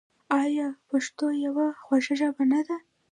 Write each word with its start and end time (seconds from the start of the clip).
آیا 0.41 0.67
پښتو 0.89 1.25
یوه 1.45 1.67
خوږه 1.83 2.13
ژبه 2.19 2.43
نه 2.51 2.61
ده؟ 2.67 2.77